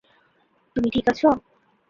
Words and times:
তুমি 0.75 0.87
ঠিক 0.93 1.05
আছ? 1.11 1.21